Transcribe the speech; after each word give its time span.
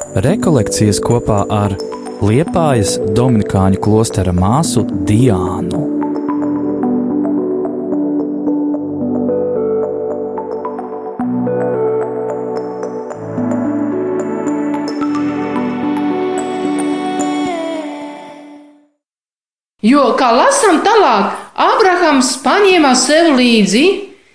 Rekolekcijas 0.00 0.96
kopā 1.04 1.42
ar 1.52 1.74
Liepājas 2.24 2.94
Dominikāņu 3.12 3.78
klostera 3.84 4.32
māsu 4.32 4.80
Diānu. 4.88 5.80
Jo, 19.84 20.06
kā 20.16 20.30
lasām 20.32 20.80
tālāk, 20.86 21.36
Abrahams 21.60 22.38
paņēma 22.40 22.94
sev 22.96 23.34
līdzi 23.36 23.84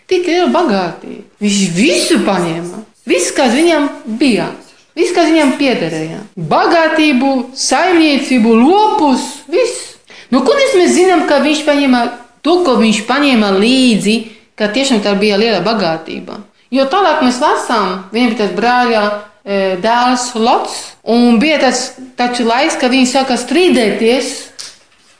tikai 0.05 0.45
bagātību. 0.53 1.25
Viņš 1.41 1.65
visu 1.73 2.21
paņēma, 2.29 2.85
viss, 3.09 3.33
kas 3.33 3.57
viņam 3.57 3.89
bija. 4.21 4.51
Viss, 4.95 5.11
kas 5.15 5.27
viņam 5.27 5.57
piederēja. 5.59 6.21
Bagātību, 6.39 7.31
saimniecību, 7.59 8.53
lopus, 8.61 9.25
viss. 9.51 9.97
Nu, 10.31 10.41
kur 10.45 10.57
mēs 10.79 10.95
zinām, 10.95 11.25
ka 11.29 11.41
viņš 11.43 11.65
paņēma 11.67 12.01
to, 12.45 12.59
ko 12.65 12.77
viņš 12.79 13.03
paņēma 13.09 13.51
līdzi, 13.59 14.15
ka 14.55 14.69
tiešām 14.71 15.01
tā 15.03 15.15
bija 15.19 15.39
liela 15.41 15.61
bagātība. 15.65 16.39
Jo 16.73 16.87
tālāk 16.91 17.23
mēs 17.25 17.39
lasām, 17.43 18.05
viņam 18.13 18.31
bija 18.31 18.39
tas 18.39 18.55
brāļa 18.55 19.03
e, 19.05 19.59
dēls 19.83 20.25
Lots, 20.39 20.77
un 21.03 21.39
bija 21.41 21.59
tas 21.67 21.85
taču 22.17 22.47
laiks, 22.47 22.79
kad 22.81 22.93
viņi 22.93 23.11
sāka 23.11 23.37
strīdēties 23.39 24.33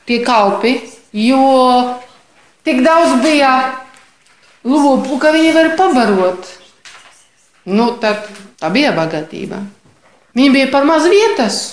tie 0.10 0.20
kalpi, 0.26 0.77
jo 1.13 1.46
tik 2.66 2.84
daudz 2.85 3.20
bija 3.26 3.54
lopu, 4.66 5.20
ka 5.21 5.34
viņi 5.35 5.54
var 5.55 5.71
pabarot. 5.80 6.52
Nu, 7.66 7.91
tad 8.02 8.27
tā 8.62 8.70
bija 8.73 8.94
bagātība. 8.98 9.63
Viņiem 10.35 10.53
bija 10.53 10.70
par 10.71 10.85
maz 10.88 11.07
vietas. 11.07 11.63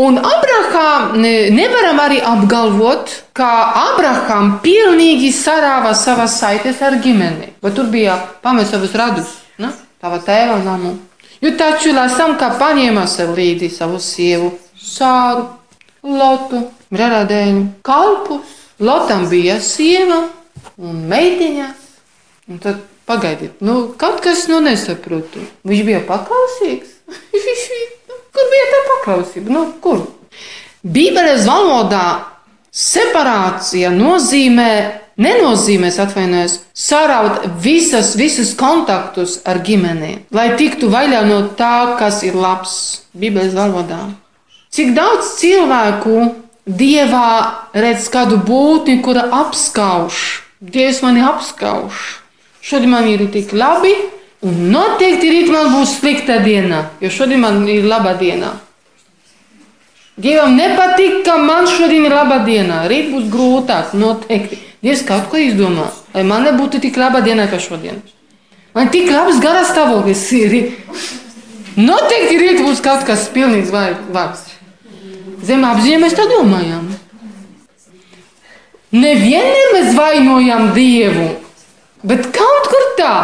Un 0.00 0.16
Abraham 0.16 1.20
nevaram 1.20 1.98
arī 2.00 2.20
apgalvot, 2.24 3.10
ka 3.36 3.50
Abraham 3.92 4.56
pilnīgi 4.64 5.28
sarāva 5.34 5.92
savas 5.98 6.38
saites 6.40 6.80
ar 6.82 6.96
ģimeni. 7.04 7.52
Bet 7.62 7.76
tur 7.76 7.90
bija 7.92 8.16
pamest 8.42 8.72
savus 8.74 8.96
radus, 8.96 9.34
ne? 9.60 9.72
tava 10.00 10.22
tēva 10.24 10.56
namu. 10.64 10.94
Jo 11.40 11.52
taču 11.56 11.92
lasām, 11.96 12.36
ka 12.40 12.54
paņēma 12.60 13.06
sev 13.08 13.34
līdzi 13.36 13.70
savu 13.72 14.00
sievu, 14.00 14.50
sāru, 14.76 15.46
lotu, 16.04 16.66
radēņu, 16.92 17.66
kalpus. 17.86 18.56
Lotam 18.80 19.26
bija 19.28 19.58
sieva 19.60 20.22
un 20.80 21.02
meitiņas. 21.08 21.88
Un 22.48 22.60
tad 22.62 22.80
pagaidiet, 23.10 23.58
nu, 23.66 23.90
kaut 23.98 24.22
kas 24.24 24.46
nu 24.50 24.62
nesaprotu. 24.64 25.42
Viņš 25.66 25.84
bija 25.88 26.00
paklausīgs. 26.06 26.96
kur 28.34 28.50
bija 28.54 28.66
tā 28.72 28.82
paklausība? 28.88 29.52
Nu, 29.52 29.66
kur? 29.82 30.04
Bībeles 30.80 31.44
valodā 31.48 32.06
separācija 32.70 33.90
nozīmē, 33.92 34.70
nenozīmēs 35.20 35.98
atvainojas, 36.00 36.60
sāraut 36.72 37.44
visas, 37.60 38.14
visus 38.16 38.54
kontaktus 38.56 39.40
ar 39.44 39.60
ģimeni, 39.66 40.14
lai 40.32 40.52
tiktu 40.56 40.88
vaļā 40.92 41.24
no 41.28 41.42
tā, 41.58 41.98
kas 42.00 42.22
ir 42.24 42.38
labs 42.38 42.76
Bībeles 43.12 43.56
valodā. 43.58 44.06
Cik 44.70 44.94
daudz 44.94 45.34
cilvēku 45.40 46.30
dievā 46.64 47.30
redz 47.74 48.06
kādu 48.12 48.38
būtni, 48.46 49.00
kura 49.02 49.26
apskauž. 49.42 50.46
Dievs 50.60 51.00
mani 51.02 51.24
apskauž. 51.26 52.06
Šodien 52.62 52.92
man 52.92 53.08
ir 53.08 53.24
tik 53.32 53.52
labi, 53.56 53.92
un 54.44 54.66
noteikti 54.72 55.30
rīt 55.32 55.52
man 55.52 55.72
būs 55.74 55.98
slikta 56.00 56.40
diena, 56.44 56.90
jo 57.00 57.10
šodien 57.12 57.40
man 57.40 57.62
ir 57.68 57.86
laba 57.88 58.14
diena. 58.20 58.54
Dievam 60.20 60.56
nepatīk, 60.58 61.22
ka 61.24 61.38
man 61.40 61.68
šodien 61.70 62.04
ir 62.04 62.12
laba 62.12 62.42
diena. 62.44 62.82
Rīt 62.90 63.08
būs 63.12 63.30
grūtāk, 63.32 63.94
noteikti. 63.96 64.58
Dievs 64.84 65.04
kaut 65.08 65.28
ko 65.32 65.40
izdomā, 65.40 65.90
lai 66.14 66.24
man 66.24 66.44
nebūtu 66.44 66.80
tik 66.80 66.96
laba 67.00 67.20
diena 67.24 67.46
kā 67.48 67.60
šodien. 67.60 68.00
Man 68.76 68.88
tik 68.92 69.08
labs 69.10 69.40
garas 69.42 69.72
stāvoklis 69.72 70.22
ir. 70.36 70.56
Noteikti 71.80 72.38
rīt 72.40 72.62
būs 72.64 72.82
kaut 72.84 73.06
kas 73.08 73.28
pilnīgs 73.32 73.72
vārds. 73.72 74.44
Zem 75.46 75.64
apziņā 75.64 76.00
mēs 76.02 76.16
tā 76.16 76.26
domājam. 76.28 76.88
Nevienmēr 78.90 79.72
mēs 79.76 79.92
vainojam 79.96 80.72
Dievu, 80.76 81.28
bet 82.02 82.30
kaut 82.34 82.70
kur 82.72 82.88
tā. 82.98 83.14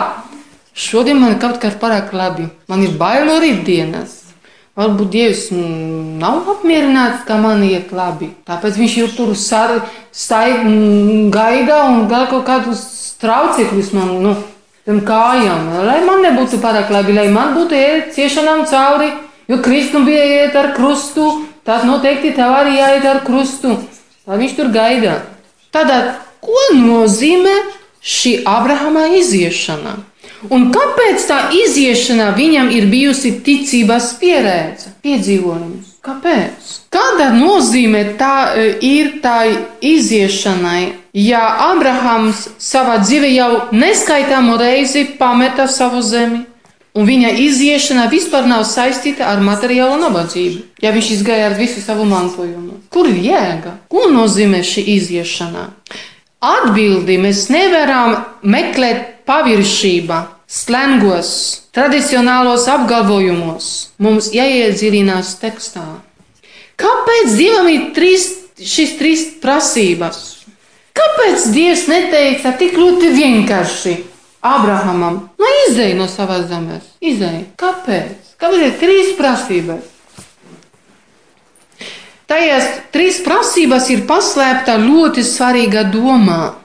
Šodien 0.76 1.20
man 1.20 1.38
kaut 1.41 1.56
kā 1.62 1.70
pārāk 1.72 2.12
labi. 2.12 2.50
Man 2.69 2.84
ir 2.84 2.97
bail 3.00 3.25
no 3.28 3.38
rītdienas. 3.41 4.22
Varbūt 4.76 5.09
Dievs 5.09 5.47
nav 6.20 6.50
apmierināts, 6.53 7.22
ka 7.25 7.38
man 7.41 7.62
iet 7.64 7.94
labi. 7.97 8.28
Tāpēc 8.44 8.76
viņš 8.76 8.97
jau 8.98 9.06
tur 9.16 9.31
stāv 9.32 9.78
gaida 11.32 11.78
un 11.88 12.04
gaida 12.10 12.26
kaut 12.28 12.44
kādus 12.44 12.82
traucekļus 13.22 13.94
man, 13.97 14.10
nu, 14.20 14.34
kājām. 14.87 15.70
Lai 15.88 16.03
man 16.04 16.20
nebūtu 16.26 16.60
pārāk 16.60 16.93
labi, 16.93 17.16
lai 17.16 17.31
man 17.32 17.54
būtu 17.56 17.72
iet 17.72 18.12
ciešanām 18.19 18.66
cauri, 18.69 19.08
jo 19.48 19.62
Kristum 19.64 20.04
bija 20.04 20.28
iet 20.43 20.60
ar 20.60 20.75
krustu, 20.76 21.25
tad 21.64 21.88
noteikti 21.88 22.34
tev 22.37 22.53
arī 22.53 22.76
jāiet 22.76 23.08
ar 23.08 23.25
krustu. 23.25 23.78
Tā 24.26 24.37
viņš 24.37 24.56
tur 24.58 24.69
gaida. 24.76 25.22
Tātad, 25.72 26.19
ko 26.44 26.69
nozīmē 26.76 27.56
šī 28.06 28.39
Abrahama 28.47 29.09
iziešana? 29.19 29.97
Un 30.53 30.69
kāpēc 30.71 31.25
tā 31.27 31.39
iziešana 31.65 32.31
viņam 32.37 32.71
ir 32.71 32.87
bijusi 32.93 33.33
ticības 33.43 34.12
pieredze, 34.21 34.93
piedzīvojums? 35.03 35.97
Kāpēc? 36.06 36.75
Kāda 36.93 37.33
nozīme 37.34 38.03
tā 38.21 38.55
ir 38.84 39.17
tai 39.25 39.56
iziešanai, 39.83 40.93
ja 41.19 41.43
Abrahams 41.72 42.44
savā 42.62 43.00
dzīvē 43.03 43.33
jau 43.33 43.50
neskaitāmu 43.75 44.59
reizi 44.61 45.06
pameta 45.19 45.67
savu 45.67 46.05
zemi? 46.05 46.44
Un 46.97 47.05
viņa 47.05 47.34
iziešana 47.43 48.06
vispār 48.09 48.47
nav 48.49 48.62
saistīta 48.65 49.27
ar 49.28 49.43
materiālo 49.44 49.99
nabadzību. 50.00 50.62
Ja 50.81 50.94
viņš 50.94 51.11
izgāja 51.19 51.50
ar 51.50 51.56
visu 51.59 51.83
savu 51.84 52.06
mantojumu, 52.09 52.78
kur 52.88 53.11
ir 53.11 53.19
jēga? 53.21 53.75
Ko 53.93 54.06
nozīmē 54.15 54.62
šī 54.65 54.87
iziešana? 54.94 55.67
Atbildi 56.45 57.17
mēs 57.17 57.47
nevaram 57.49 58.19
meklēt 58.45 59.25
paviršībā, 59.27 60.19
slēngos, 60.47 61.31
tradicionālos 61.73 62.67
apgalvojumos. 62.69 63.71
Mums 64.05 64.29
jāiedziļinās 64.37 65.33
tekstā. 65.41 65.87
Kāpēc 66.77 67.33
Dievam 67.39 67.71
ir 67.73 67.89
trīs, 67.97 68.29
šīs 68.61 68.95
trīs 69.01 69.25
prasības? 69.41 70.23
Kāpēc 70.97 71.49
Dievs 71.57 71.87
neteica 71.89 72.53
tik 72.61 72.77
ļoti 72.77 73.15
vienkārši 73.17 73.97
Abrahamam? 74.45 75.23
Nu, 75.41 75.51
izēj 75.67 75.97
no 75.97 76.05
savas 76.09 76.47
zemes, 76.53 76.85
izēj. 77.01 77.43
Kāpēc? 77.61 78.37
Kāpēc 78.41 78.69
ir 78.69 78.81
trīs 78.81 79.15
prasības? 79.17 79.96
Tajās 82.26 82.64
trīs 82.91 83.20
prasības 83.22 83.84
ir 83.94 84.00
paslēpta 84.09 84.75
ļoti 84.82 85.22
svarīga 85.22 85.84
domā. 85.92 86.56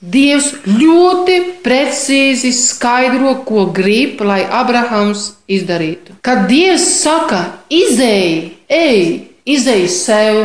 Dievs 0.00 0.50
ļoti 0.64 1.36
precīzi 1.64 2.50
skaidro, 2.56 3.34
ko 3.44 3.66
grib, 3.76 4.20
lai 4.24 4.42
Abrahams 4.44 5.30
izdarītu. 5.48 6.16
Kad 6.24 6.46
Dievs 6.48 6.84
saka, 7.02 7.40
izēj, 7.72 8.34
ej, 8.68 9.00
izēj 9.48 9.86
sev, 9.92 10.40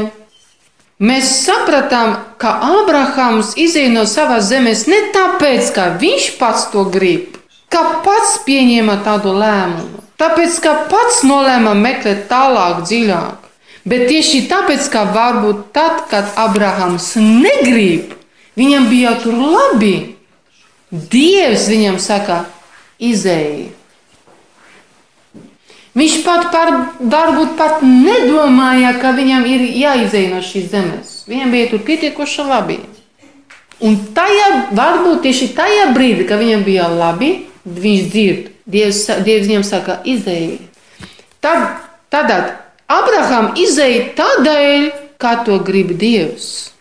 mēs 1.00 1.34
sapratām, 1.46 2.16
ka 2.40 2.56
Abrahams 2.84 3.56
izēja 3.60 3.96
no 3.96 4.06
savas 4.08 4.48
zemes 4.52 4.86
ne 4.92 5.02
tāpēc, 5.16 5.74
ka 5.76 5.92
viņš 6.04 6.32
pats 6.40 6.70
to 6.72 6.86
grib, 6.92 7.40
ka 7.72 8.02
pats 8.04 8.42
pieņēma 8.48 9.02
tādu 9.08 9.36
lēmumu, 9.40 10.04
tāpēc, 10.20 10.64
ka 10.64 10.76
pats 10.92 11.24
nolēma 11.28 11.76
meklēt 11.80 12.28
tālāk, 12.32 12.84
dziļāk, 12.88 13.49
bet 13.86 14.08
tieši 14.12 14.48
tāpēc, 14.52 14.88
ka 14.92 15.08
varbūt 15.16 15.70
tad, 15.76 16.08
kad 16.12 16.34
Abrahams 16.40 17.14
negrib, 17.20 18.20
Viņam 18.60 18.90
bija 18.92 19.16
tur 19.22 19.36
labi. 19.40 20.16
Dievs 20.90 21.68
viņam 21.70 22.00
saka, 22.02 22.44
izēja. 23.00 23.70
Viņš 25.98 26.16
pat 26.26 26.48
par 26.54 26.72
varbūt 27.00 27.56
pat 27.60 27.84
nedomāja, 27.84 28.94
ka 29.02 29.12
viņam 29.18 29.46
ir 29.50 29.66
jāizēj 29.80 30.30
no 30.34 30.42
šīs 30.46 30.70
zemes. 30.72 31.14
Viņam 31.30 31.54
bija 31.54 31.70
tur 31.72 31.84
pietiekoši 31.86 32.46
labi. 32.48 32.80
Un 33.86 33.96
tajā, 34.16 34.48
varbūt 34.76 35.24
tieši 35.24 35.52
tajā 35.56 35.90
brīdī, 35.96 36.26
kad 36.28 36.42
viņam 36.42 36.66
bija 36.68 36.90
labi, 36.92 37.32
viņš 37.64 38.10
dzird, 38.12 38.50
Dievs, 38.70 39.06
Dievs 39.26 39.48
viņam 39.48 39.64
saka, 39.66 40.02
izēj. 40.06 40.58
Tad, 41.42 41.80
tad 42.12 42.34
Abraham 42.90 43.52
izēja 43.60 44.10
tādēļ, 44.18 44.90
kā 45.22 45.36
to 45.46 45.60
grib 45.66 45.94
Dievs. 46.02 46.72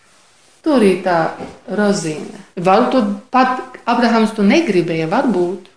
Tur 0.65 0.83
ir 0.83 1.03
tā 1.05 1.35
rozīne. 1.77 2.41
Varbūt 2.59 3.11
pat 3.31 3.79
Abrahams 3.89 4.33
to 4.35 4.43
negribēja, 4.43 5.07
varbūt. 5.11 5.67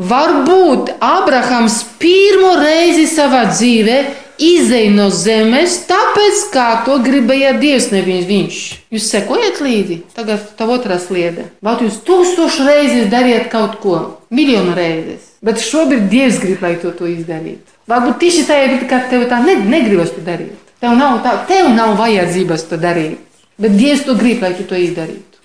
Varbūt 0.00 0.94
Abrahams 1.04 1.82
pirmo 2.00 2.54
reizi 2.58 3.04
savā 3.10 3.44
dzīvē 3.50 3.98
izēja 4.42 4.92
no 4.94 5.08
zemes, 5.12 5.76
tāpēc, 5.88 6.46
kā 6.54 6.68
to 6.86 6.96
gribēja 7.04 7.52
Dievs, 7.60 7.90
nevis 7.92 8.24
viņš. 8.30 8.62
Jūs 8.94 9.10
sekojat 9.12 9.60
līdzi, 9.64 9.98
tagad 10.16 10.48
tā 10.58 10.68
otrā 10.72 10.98
sliede. 11.02 11.50
Vai 11.64 11.76
jūs 11.84 12.00
tūkstoši 12.06 12.66
reizes 12.68 13.12
dariet 13.12 13.50
kaut 13.52 13.78
ko, 13.84 13.98
miljonu 14.32 14.74
reizes, 14.78 15.34
bet 15.44 15.62
šobrīd 15.62 16.08
Dievs 16.12 16.40
grib, 16.42 16.64
lai 16.64 16.74
to, 16.80 16.94
to 16.96 17.10
izdarītu. 17.12 17.71
Varbūt 17.90 18.20
tieši 18.22 18.46
tajā 18.46 18.68
brīdī, 18.68 18.88
kad 18.90 19.08
tev 19.10 19.26
tā 19.30 19.40
ne, 19.42 19.56
negribas 19.66 20.12
to 20.14 20.22
darīt. 20.24 20.58
Tev 20.82 20.94
nav, 20.98 21.20
tā, 21.24 21.34
tev 21.46 21.70
nav 21.74 21.96
vajadzības 21.98 22.66
to 22.70 22.78
darīt, 22.82 23.18
bet 23.58 23.74
Dievs 23.78 24.04
to 24.06 24.16
grib, 24.18 24.42
lai 24.42 24.52
tu 24.58 24.66
to 24.66 24.78
izdarītu. 24.78 25.40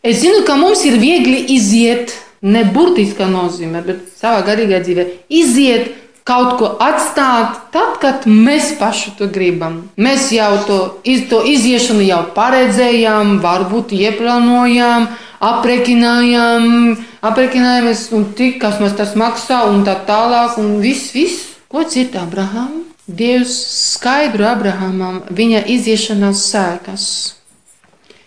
Es 0.00 0.22
zinu, 0.22 0.44
ka 0.48 0.56
mums 0.56 0.80
ir 0.88 0.96
viegli 1.00 1.42
iziet, 1.52 2.14
ne 2.40 2.62
burtiskā 2.64 3.26
nozīmē, 3.28 3.82
bet 3.84 4.06
savā 4.16 4.40
garīgā 4.46 4.80
dzīvē, 4.80 5.04
iziet 5.28 5.90
kaut 6.24 6.54
ko 6.60 6.70
atstāt, 6.80 7.58
tad, 7.74 7.98
kad 8.00 8.24
mēs 8.28 8.74
paši 8.80 9.12
to 9.18 9.28
gribam. 9.32 9.82
Mēs 10.00 10.30
jau 10.32 10.52
to, 10.68 10.78
iz, 11.04 11.26
to 11.28 11.42
iziešanu 11.44 12.06
jau 12.06 12.22
paredzējām, 12.36 13.38
varbūt 13.44 13.92
ieplānojām, 13.96 15.08
aprēķinājām, 15.50 16.66
aprēķinājāmies, 17.28 18.08
un 18.16 18.28
tik, 18.36 18.60
kas 18.62 18.80
mums 18.80 18.96
tas 18.96 19.16
maksā, 19.18 19.64
un 19.72 19.84
tā 19.84 19.98
tālāk, 20.08 20.56
un 20.62 20.78
viss, 20.84 21.12
viss. 21.16 21.49
Ko 21.70 21.84
cita 21.86 22.24
Abraham? 22.26 22.84
Dievs 23.06 23.54
skaidro 23.94 24.46
Abrahamam 24.50 25.22
viņa 25.30 25.64
iziešanās 25.70 26.44
sēkas. 26.50 27.06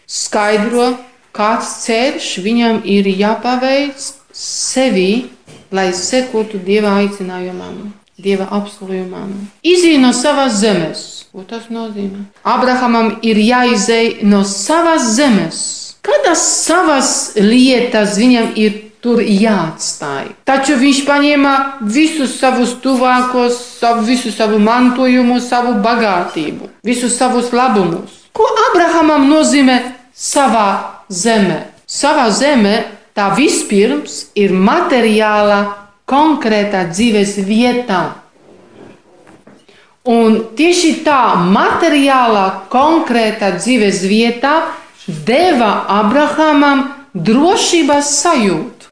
Skaidro, 0.08 0.94
kāds 1.36 1.70
ceļš 1.86 2.34
viņam 2.44 2.82
ir 2.88 3.08
jāpaveic 3.08 4.10
sevi 4.34 5.12
lai 5.74 5.90
sekotu 5.94 6.62
Dieva 6.62 6.94
aicinājumam, 7.02 7.92
Dieva 8.22 8.46
apsolījumam. 8.54 9.32
Izej 9.66 9.98
no 10.02 10.14
savas 10.14 10.60
zemes. 10.62 11.02
Ko 11.34 11.42
tas 11.50 11.66
nozīmē? 11.74 12.28
Abrahamam 12.46 13.16
ir 13.26 13.40
jāizej 13.42 14.22
no 14.30 14.44
savas 14.46 15.16
zemes. 15.18 15.62
Kādas 16.06 16.44
savas 16.62 17.10
lietas 17.40 18.20
viņam 18.20 18.52
ir 18.60 18.83
tur 19.04 19.20
jāatstāj? 19.20 20.32
Taču 20.48 20.78
viņš 20.80 21.04
paņēma 21.08 21.54
visus 21.84 22.38
savus 22.40 22.78
tuvākos, 22.84 23.60
savu, 23.82 24.06
visu 24.08 24.32
savu 24.32 24.60
mantojumu, 24.64 25.42
savu 25.44 25.76
bagātību, 25.84 26.72
visus 26.88 27.18
savus 27.20 27.52
labumus. 27.54 28.24
Ko 28.34 28.48
Abrahamam 28.70 29.28
nozīmē 29.30 29.78
savā 30.16 30.68
zemē? 31.12 31.60
Savā 31.86 32.30
zemē 32.34 32.76
tā 33.14 33.30
vispirms 33.38 34.30
ir 34.40 34.56
materiāla 34.56 35.62
konkrētā 36.10 36.88
dzīves 36.90 37.38
vietā. 37.46 38.04
Un 40.10 40.40
tieši 40.58 40.98
tā 41.06 41.36
materiālā 41.40 42.68
konkrētā 42.72 43.54
dzīves 43.60 44.02
vietā 44.10 44.56
deva 45.28 45.86
Abrahamam 45.88 46.90
drošības 47.14 48.10
sajūtu. 48.24 48.83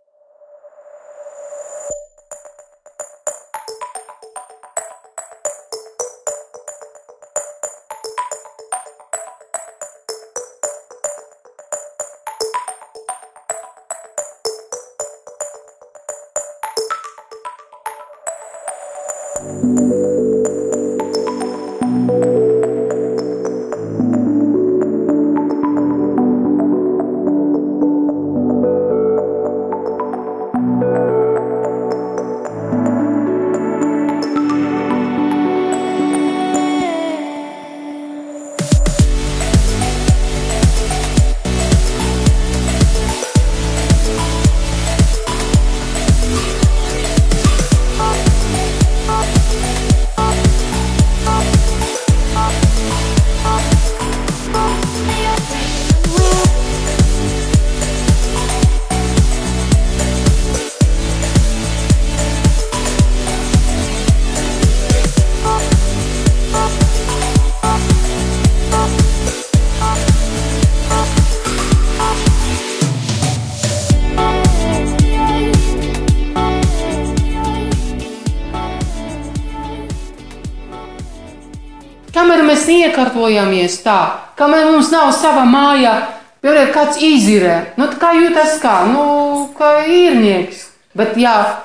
Iekārtojamies 83.22 83.82
tā, 83.84 84.34
kamēr 84.36 84.72
mums 84.72 84.92
nav 84.92 85.12
sava 85.14 85.46
māja, 85.46 86.08
piemēram, 86.42 86.72
kāds 86.74 86.98
izīrē, 86.98 87.76
nu, 87.78 87.88
kā 88.00 88.14
jūtas 88.18 88.60
kā, 88.62 88.86
nu, 88.90 89.50
kā 89.58 89.86
īrnieks. 89.86 90.70
Bet, 90.96 91.18
ja 91.18 91.62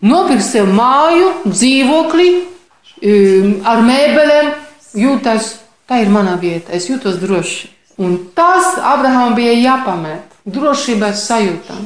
nopirkt 0.00 0.44
sev 0.44 0.68
māju, 0.72 1.44
dzīvokli 1.46 2.28
um, 3.02 3.60
ar 3.64 3.82
mēbelēm, 3.82 4.54
jūtas, 4.94 5.58
tā 5.86 6.02
ir 6.02 6.08
mana 6.08 6.38
vieta, 6.40 6.72
es 6.72 6.88
jūtos 6.88 7.20
droši. 7.20 7.68
Un 7.98 8.16
tas 8.34 8.78
Abrahamam 8.78 9.34
bija 9.34 9.56
jāpamet, 9.58 10.22
drošības 10.46 11.24
sajūta. 11.26 11.78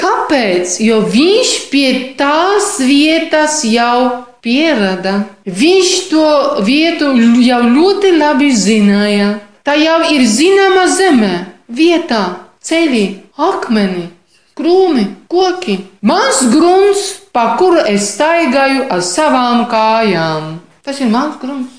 Kāpēc? 0.00 0.78
Jo 0.80 1.02
viņš 1.04 1.54
pie 1.68 1.88
tās 2.16 2.78
vietas 2.80 3.60
jau 3.68 4.29
pierada. 4.44 5.24
Viņš 5.44 5.92
to 6.10 6.26
vietu 6.66 7.12
jau 7.44 7.60
ļoti 7.66 8.12
labi 8.16 8.50
zināja. 8.56 9.38
Tā 9.64 9.76
jau 9.76 9.98
ir 10.14 10.24
zināma 10.24 10.86
zeme, 10.88 11.34
vietā, 11.68 12.22
ceļi, 12.64 13.04
akmeni, 13.36 14.08
krūmi, 14.56 15.04
koki. 15.28 15.76
Mans 16.00 16.40
grunts, 16.52 17.04
pa 17.32 17.54
kuru 17.60 17.84
es 17.88 18.14
staigāju 18.14 18.88
ar 18.90 19.04
savām 19.04 19.66
kājām. 19.70 20.56
Tas 20.84 21.00
ir 21.04 21.12
mans 21.12 21.36
grunts. 21.42 21.76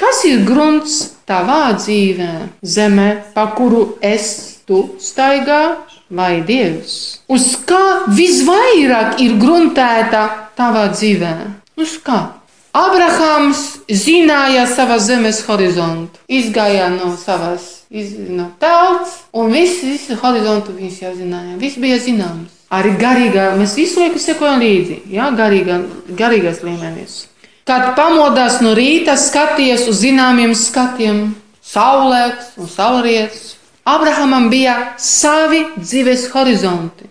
Kas 0.00 0.24
ir 0.26 0.42
grunts 0.48 0.96
tavā 1.28 1.76
dzīvē? 1.76 2.32
Zeme, 2.66 3.10
pa 3.36 3.46
kuru 3.54 3.94
es 4.02 4.32
tu 4.66 4.96
staigā, 4.98 5.76
vai 6.10 6.42
Dievs? 6.46 7.20
Uz 7.28 7.54
kā 7.68 8.06
visvairāk 8.12 9.20
ir 9.24 9.36
gruntēta 9.40 10.24
tavā 10.58 10.88
dzīvē? 10.92 11.34
Uz 11.80 11.98
kā? 12.04 12.22
Abrahams 12.74 13.60
zināja 13.86 14.64
savas 14.66 15.06
zemes 15.06 15.38
horizontu, 15.46 16.18
izgāja 16.26 16.88
no 16.90 17.12
savas 17.14 17.84
iz, 17.94 18.16
no 18.18 18.48
tauts, 18.58 19.20
un 19.32 19.52
visu, 19.54 19.86
visu 19.86 20.16
horizontu 20.18 20.74
viņš 20.74 20.96
jau 21.04 21.12
zināja. 21.14 21.54
Viss 21.60 21.78
bija 21.78 22.00
zināms. 22.02 22.50
Arī 22.74 22.96
garīgā, 22.98 23.52
mēs 23.60 23.76
visu 23.78 24.02
laiku 24.02 24.18
sekojam 24.18 24.58
līdzi, 24.58 25.04
jā, 25.14 25.28
garīgā, 25.38 25.78
garīgās 26.18 26.64
līmenis. 26.66 27.20
Kad 27.64 27.94
pamodās 27.96 28.58
no 28.64 28.74
rīta, 28.76 29.14
skaties 29.16 29.86
uz 29.88 30.02
zināmiem 30.02 30.56
skatiem, 30.58 31.28
saulēks 31.64 32.56
un 32.58 32.68
saulrietis. 32.68 33.54
Abrahamam 33.84 34.48
bija 34.48 34.94
savi 34.98 35.60
dzīves 35.76 36.30
horizonti, 36.32 37.04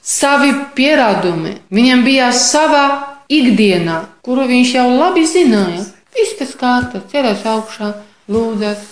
savi 0.00 0.52
pierādumi. 0.76 1.58
Viņam 1.68 2.04
bija 2.06 2.30
sava 2.32 2.84
ikdiena, 3.28 4.06
kuru 4.24 4.46
viņš 4.48 4.74
jau 4.78 4.86
labi 4.94 5.26
zināja. 5.28 5.84
Viss 6.16 6.38
tas 6.38 6.54
kārta, 6.56 7.02
ceļās 7.12 7.44
augšā, 7.52 7.90
lūdzas, 8.32 8.86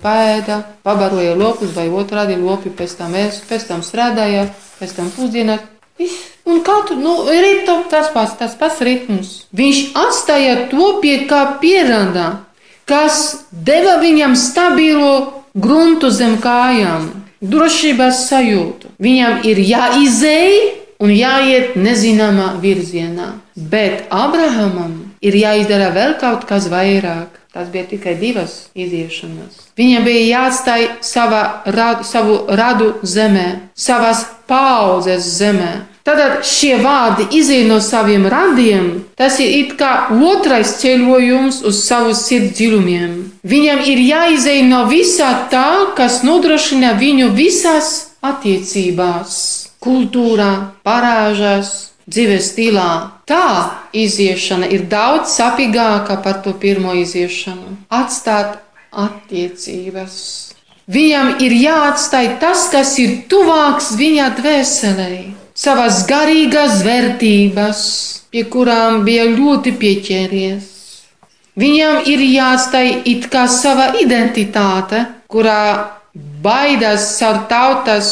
pēda, 0.00 0.62
pabaroja 0.86 1.34
lopus 1.36 1.74
vai 1.76 1.90
otrādi 1.92 2.38
lopi, 2.40 2.72
pēc 2.72 2.96
tam 2.96 3.14
es, 3.20 3.42
pēc 3.48 3.68
tam 3.68 3.84
strādāja, 3.84 4.48
pēc 4.80 4.96
tam 4.96 5.12
pusdienā. 5.12 5.58
Viss. 6.00 6.30
Un 6.44 6.60
katru 6.64 6.96
nu, 7.00 7.12
rītu 7.28 7.76
tas 7.88 8.10
pats, 8.12 8.34
tas 8.36 8.56
pats 8.60 8.82
ritms. 8.84 9.30
Viņš 9.56 9.94
atstāja 9.96 10.66
to 10.72 10.90
pie 11.00 11.22
kā 11.28 11.44
pierādā, 11.60 12.26
kas 12.88 13.46
deva 13.50 13.96
viņam 14.02 14.36
stabilo 14.36 15.33
gruntu 15.54 16.10
zem 16.10 16.36
kājām, 16.42 17.10
drošības 17.44 18.24
sajūtu. 18.28 18.94
Viņam 19.02 19.44
ir 19.46 19.60
jāizēj 19.62 20.56
un 21.04 21.12
jāiet 21.14 21.78
nezināmā 21.78 22.54
virzienā. 22.62 23.34
Bet 23.54 24.08
Abrahamam 24.10 25.14
ir 25.22 25.36
jāizdara 25.38 25.92
vēl 25.94 26.18
kaut 26.20 26.46
kas 26.48 26.68
vairāk. 26.72 27.40
Tas 27.54 27.68
bija 27.70 27.86
tikai 27.86 28.16
divas 28.18 28.68
iziešanas. 28.74 29.60
Viņam 29.78 30.06
bija 30.08 30.22
jāatstāj 30.26 30.88
sava, 31.06 31.62
rad, 31.70 32.02
savu 32.02 32.40
radu 32.50 32.96
zemē, 33.06 33.70
savas 33.78 34.24
paudzes 34.50 35.28
zemē. 35.36 35.84
Tad 36.04 36.42
šie 36.44 36.76
vārdi 36.84 37.24
iziet 37.38 37.64
no 37.64 37.78
saviem 37.80 38.26
radiem. 38.28 38.88
Tas 39.16 39.38
ir 39.40 39.54
it 39.58 39.70
kā 39.80 39.92
otrais 40.12 40.74
ceļojums 40.82 41.62
uz 41.64 41.78
savu 41.86 42.12
sirds 42.18 42.58
dziļumiem. 42.58 43.14
Viņam 43.40 43.80
ir 43.88 44.02
jāiziet 44.04 44.68
no 44.68 44.82
visā 44.90 45.30
tā, 45.52 45.94
kas 45.96 46.20
nodrošina 46.26 46.92
viņu 47.00 47.30
visās 47.38 47.88
attiecībās, 48.20 49.38
kultūrā, 49.84 50.50
parāžās, 50.84 51.72
dzīves 52.04 52.50
stilā. 52.52 52.90
Tā 53.24 53.48
iziešana 53.96 54.68
ir 54.76 54.84
daudz 54.92 55.32
sapīgāka 55.38 56.18
par 56.24 56.42
to 56.44 56.52
pirmo 56.52 56.92
iziešanu. 57.00 57.78
Atstāt 57.88 58.58
attiecības. 58.92 60.18
Viņam 60.84 61.40
ir 61.40 61.56
jāatstāj 61.62 62.34
tas, 62.44 62.66
kas 62.68 62.92
ir 63.00 63.22
tuvāks 63.32 63.94
viņa 63.96 64.28
dvēselē, 64.36 65.14
savas 65.54 66.04
garīgās 66.10 66.82
vērtības, 66.84 67.82
pie 68.30 68.44
kurām 68.50 69.04
bija 69.06 69.26
ļoti 69.30 69.74
pieķēries. 69.78 70.70
Viņam 71.54 72.00
ir 72.10 72.22
jāatstāj 72.26 72.88
it 73.06 73.28
kā 73.30 73.44
sava 73.46 73.92
identitāte, 74.02 75.04
kurā 75.30 75.60
baidās 76.42 77.06
caur 77.20 77.44
tautas, 77.50 78.10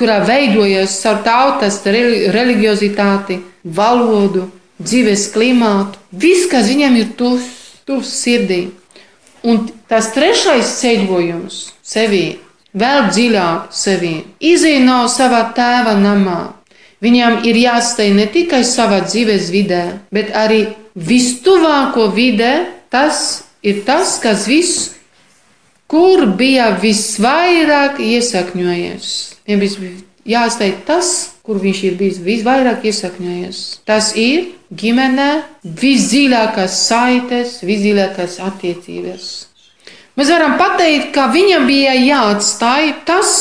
kurā 0.00 0.22
veidojas 0.24 0.96
caur 1.02 1.20
tautas 1.26 1.80
religiozitāti, 1.84 3.42
valodu, 3.64 4.48
dzīves 4.80 5.28
klimātu. 5.34 6.00
Viss, 6.12 6.48
kas 6.50 6.70
viņam 6.72 6.96
ir 6.96 7.12
tuvs, 7.18 7.50
tuvs 7.84 8.14
sirdī. 8.22 8.62
Un 9.44 9.66
tas 9.90 10.08
trešais 10.14 10.72
ceļojums 10.80 11.60
sevī, 11.84 12.38
vēl 12.72 13.08
dziļāk 13.10 13.72
sevī, 13.74 14.14
izēj 14.38 14.80
no 14.86 15.04
sava 15.12 15.44
tēva 15.56 15.96
namā. 15.98 16.40
Viņam 17.02 17.40
ir 17.48 17.58
jāstāj 17.58 18.12
ne 18.14 18.28
tikai 18.30 18.62
savā 18.66 19.02
dzīves 19.06 19.50
vidē, 19.50 19.84
bet 20.14 20.30
arī 20.38 20.68
vistuvāko 20.94 22.12
vidē. 22.14 22.54
Tas 22.92 23.42
ir 23.64 23.82
tas, 23.86 24.18
kas 24.22 24.44
viss 24.46 24.92
kur 25.92 26.24
bija 26.38 26.70
visvairāk 26.80 28.00
iesakņojies. 28.00 29.08
Viņam 29.44 29.60
bija 29.60 29.92
jāstāj 30.32 30.72
tas, 30.88 31.10
kur 31.44 31.60
viņš 31.60 31.82
ir 31.88 31.98
bijis 32.00 32.20
visvairāk 32.24 32.86
iesakņojies. 32.88 33.60
Tas 33.88 34.12
ir 34.16 34.54
ģimenē 34.72 35.30
visdziļākās 35.82 36.78
saites, 36.86 37.58
visdziļākās 37.66 38.38
attiecības. 38.46 39.26
Mēs 40.16 40.32
varam 40.32 40.56
pateikt, 40.60 41.10
ka 41.12 41.28
viņam 41.32 41.68
bija 41.68 41.92
jāatstāj 41.98 42.94
tas, 43.08 43.34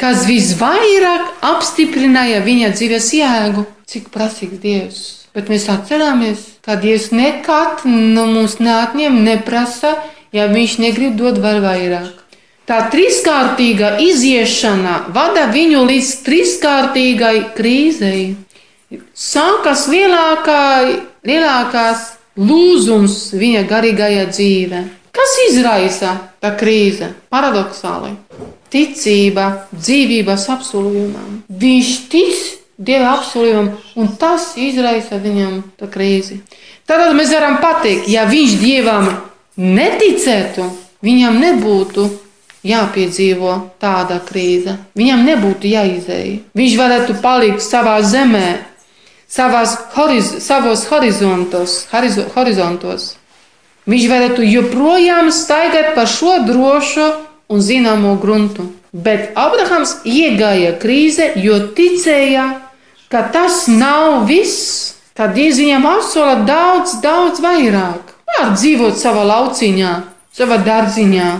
kas 0.00 0.24
visvairāk 0.28 1.44
apstiprināja 1.44 2.40
viņa 2.44 2.72
dzīves 2.76 3.10
jēgu, 3.18 3.66
cik 3.90 4.08
prasīgs 4.14 4.62
Dievs. 4.62 5.00
Bet 5.36 5.50
mēs 5.52 5.68
atceramies, 5.70 6.46
ka 6.64 6.74
Dievs 6.80 7.10
nekad 7.14 7.84
no 7.86 8.24
mums 8.26 8.58
neatņem, 8.58 9.20
neprasa, 9.26 9.94
ja 10.34 10.48
viņš 10.50 10.78
negrib 10.82 11.18
dot 11.20 11.38
vēl 11.42 11.60
vairāk. 11.62 12.16
Tā 12.70 12.84
trīskārtīga 12.90 13.96
iziešana 14.02 15.10
vada 15.14 15.48
viņu 15.50 15.82
līdz 15.88 16.10
trīskārtīgai 16.26 17.34
krīzei. 17.56 18.22
Sākas 19.14 19.88
lielākā, 19.90 20.62
lielākās 21.26 22.06
lūzums 22.38 23.32
viņa 23.34 23.66
garīgajā 23.70 24.24
dzīvē. 24.30 24.82
Kas 25.14 25.36
izraisa 25.48 26.14
tā 26.42 26.54
krīze? 26.58 27.10
Paradoxāli. 27.30 28.14
Ticība 28.70 29.46
dzīvības 29.74 30.46
apsolījumam. 30.54 31.42
Viņš 31.50 31.92
tic 32.12 32.48
Dieva 32.80 33.10
apsolījumam, 33.18 33.74
un 34.00 34.06
tas 34.16 34.54
izraisa 34.56 35.18
viņam 35.20 35.58
tā 35.76 35.90
krīzi. 35.92 36.38
Tad 36.88 37.12
mēs 37.12 37.28
varam 37.34 37.58
pateikt, 37.60 38.08
ja 38.08 38.24
viņš 38.30 38.54
Dievam 38.62 39.10
neticētu, 39.60 40.64
viņam 41.04 41.36
nebūtu 41.42 42.06
jāpiedzīvo 42.64 43.52
tāda 43.80 44.20
krīze. 44.24 44.78
Viņam 44.96 45.24
nebūtu 45.28 45.68
jāizēja. 45.70 46.40
Viņš 46.56 46.76
varētu 46.80 47.16
palikt 47.20 47.64
savā 47.64 47.98
zemē, 48.00 48.60
savās 49.28 49.76
horiz, 49.94 50.34
savos 50.44 50.86
horizontos, 50.90 51.82
horizo, 51.92 52.26
horizontos. 52.34 53.14
Viņš 53.90 54.06
varētu 54.10 54.46
joprojām 54.46 55.30
staigāt 55.34 55.94
pa 55.96 56.04
šo 56.08 56.38
drošo 56.46 57.08
un 57.50 57.60
zināmo 57.60 58.14
gruntu. 58.22 58.70
Bet 58.92 59.36
Abrahams 59.38 60.00
iegāja 60.06 60.74
krīze, 60.82 61.30
jo 61.38 61.58
ticēja, 61.76 62.46
ka 63.10 63.26
tas 63.34 63.66
nav 63.70 64.24
viss, 64.30 64.96
ka 65.14 65.28
Dievs 65.34 65.60
viņam 65.60 65.86
apsola 65.90 66.40
daudz, 66.48 66.96
daudz 67.04 67.42
vairāk. 67.44 68.14
Var 68.30 68.52
dzīvot 68.56 68.98
savā 68.98 69.26
lauciņā, 69.28 69.94
savā 70.34 70.60
dārziņā. 70.66 71.30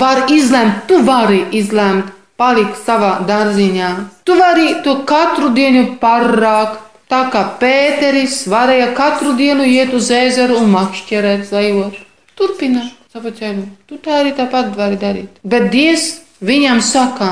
Var 0.00 0.24
izlemt, 0.32 0.84
tu 0.88 1.00
vari 1.04 1.42
izlemt, 1.56 2.12
palikt 2.40 2.80
savā 2.86 3.18
dārziņā. 3.28 3.90
Tu 4.24 4.36
vari 4.38 4.80
to 4.84 5.00
katru 5.08 5.52
dienu 5.56 5.86
pārrākt. 6.00 6.80
Tā 7.12 7.26
kā 7.30 7.44
Pēteris 7.60 8.40
varēja 8.48 8.92
katru 8.96 9.34
dienu 9.36 9.66
iet 9.68 9.92
uz 9.94 10.08
ezeru 10.10 10.56
un 10.62 10.72
makšķerēt 10.72 11.44
zvejošu. 11.50 12.04
Turpina 12.34 12.88
savu 13.14 13.30
ceļu. 13.30 13.60
Tu 13.86 13.94
tā 14.02 14.16
arī 14.24 14.32
tāpat 14.34 14.72
vari 14.74 14.96
darīt. 14.98 15.36
Bet 15.46 15.68
Dievs 15.70 16.16
viņam 16.42 16.80
saka, 16.82 17.28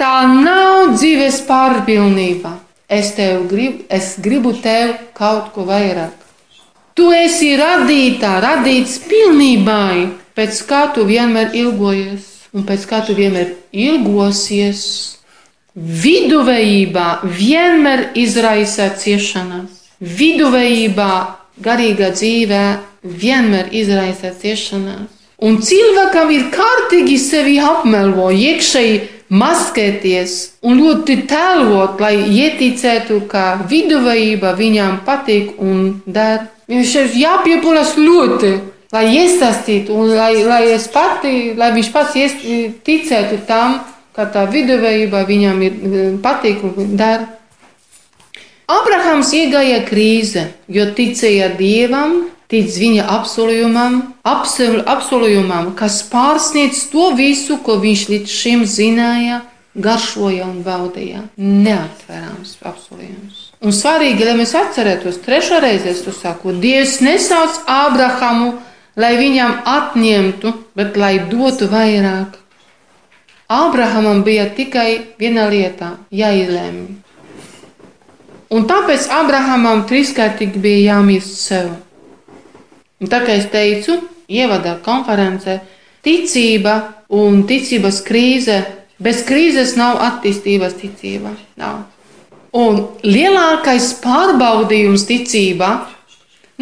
tā 0.00 0.22
nav 0.24 0.94
dzīves 0.94 1.42
pārpilnība. 1.44 2.54
Es 2.88 3.10
tev 3.12 3.42
gribu, 3.50 3.82
es 3.92 4.14
gribu 4.24 4.54
tev 4.64 4.94
kaut 5.18 5.50
ko 5.52 5.66
vairāk. 5.68 6.14
Tu 6.96 7.10
esi 7.12 7.50
radītā, 7.60 8.30
radīts 8.40 8.94
pilnībai, 9.10 10.06
pēc 10.32 10.62
kā 10.70 10.86
tu 10.96 11.04
vienmēr 11.04 11.52
ilgojies 11.60 12.24
un 12.56 12.64
pēc 12.64 12.88
kā 12.88 13.02
tu 13.04 13.18
vienmēr 13.20 13.52
ilgosies. 13.84 14.86
Viduvējībā 15.76 17.06
vienmēr 17.28 18.06
izraisa 18.16 18.88
ciešanas. 18.96 19.76
Viduvējībā 20.00 21.12
garīgā 21.60 22.14
dzīvē 22.16 22.64
vienmēr 23.04 23.68
izraisa 23.76 24.32
ciešanas. 24.32 25.17
Un 25.38 25.60
cilvēkam 25.62 26.32
ir 26.34 26.48
kārtīgi 26.50 27.14
sevi 27.22 27.60
apmelo, 27.62 28.26
iekšēji 28.34 28.96
maskēties 29.30 30.32
un 30.66 30.80
ļoti 30.80 31.14
tēlot, 31.30 32.00
lai 32.02 32.16
ieticētu, 32.26 33.20
ka 33.30 33.44
viduvējība 33.70 34.54
viņam 34.58 34.96
patīk 35.06 35.60
un 35.62 36.00
der. 36.06 36.48
Viņš 36.68 36.94
ir 37.00 37.14
jāpiepūlas 37.20 37.94
ļoti, 38.00 38.50
lai 38.92 39.04
iestāstītu, 39.20 39.94
un 39.94 40.10
lai, 40.16 40.32
lai, 40.44 40.64
pati, 40.92 41.54
lai 41.56 41.70
viņš 41.76 41.90
pats 41.94 42.18
iest, 42.18 42.42
ticētu 42.84 43.38
tam, 43.48 43.78
ka 44.16 44.26
tā 44.34 44.42
viduvējība 44.50 45.22
viņam 45.28 45.62
ir 45.62 45.78
patīk 46.24 46.64
un 46.66 46.96
dara. 46.98 47.28
Abrahams 48.68 49.30
iegāja 49.32 49.84
krīze, 49.86 50.48
jo 50.68 50.90
ticēja 50.98 51.54
Dievam, 51.56 52.26
tic 52.48 52.72
viņa 52.80 53.04
apsolījumam, 53.18 54.00
apsol, 54.24 54.80
apsolījumam, 54.88 55.74
kas 55.76 56.00
pārsniedz 56.08 56.86
to 56.92 57.12
visu, 57.18 57.58
ko 57.64 57.76
viņš 57.82 58.04
līdz 58.12 58.36
šim 58.40 58.64
zināja, 58.68 59.42
garšoja 59.78 60.46
un 60.48 60.62
baudīja. 60.66 61.26
Neatverams 61.36 62.56
apsolījums. 62.66 63.44
Un 63.60 63.74
svarīgi, 63.74 64.24
lai 64.24 64.36
mēs 64.38 64.54
atcerētos, 64.56 65.20
trešo 65.24 65.60
reizi 65.62 65.92
es 65.92 66.02
to 66.06 66.14
saku, 66.14 66.54
Dievs 66.62 66.98
nesauc 67.04 67.60
Ābrahamu, 67.68 68.52
lai 68.98 69.14
viņam 69.18 69.62
atņemtu, 69.66 70.54
bet 70.78 70.96
lai 70.96 71.18
dotu 71.30 71.68
vairāk. 71.70 72.38
Ābrahamam 73.48 74.22
bija 74.26 74.48
tikai 74.54 75.16
viena 75.18 75.48
lieta- 75.48 75.96
jāizlemj. 76.20 76.86
Un 78.50 78.64
tāpēc 78.64 79.08
Ābrahamam 79.12 79.84
trīskārtīgi 79.88 80.60
bija 80.60 80.94
jāmīst 80.94 81.36
sev. 81.36 81.70
Un 82.98 83.10
tā 83.10 83.20
kā 83.26 83.36
es 83.38 83.46
teicu, 83.52 84.00
ievadā 84.28 84.78
konferencē, 84.84 85.60
ticība 86.04 86.78
un 87.14 87.44
ticības 87.48 88.00
krīze, 88.06 88.58
bez 88.98 89.22
krīzes 89.28 89.76
nav 89.78 90.00
attīstības 90.02 90.74
ticība. 90.80 91.34
Nav. 91.60 91.84
Un 92.58 92.80
lielākais 93.04 93.92
pārbaudījums 94.02 95.04
ticībā 95.08 95.70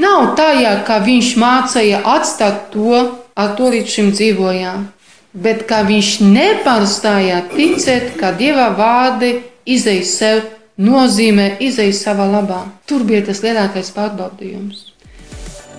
nav 0.03 0.35
tajā, 0.37 0.75
ka 0.87 0.99
viņš 1.07 1.31
mācīja 1.41 2.03
atstāt 2.17 2.69
to, 2.75 3.01
ar 3.37 3.55
to 3.57 3.71
līdz 3.73 3.95
šim 3.95 4.11
dzīvojām, 4.13 4.85
bet 5.33 5.65
ka 5.71 5.83
viņš 5.89 6.11
nepārstāja 6.27 7.45
ticēt, 7.55 8.17
ka 8.21 8.35
dieva 8.37 8.69
vārdi 8.77 9.39
izdeja 9.65 10.05
sev 10.11 10.45
nozīmē 10.77 11.57
izejas 11.65 12.03
savā 12.05 12.29
labā. 12.29 12.61
Tur 12.87 13.07
bija 13.09 13.25
tas 13.31 13.41
lielākais 13.45 13.95
pārbaudījums. 13.97 14.96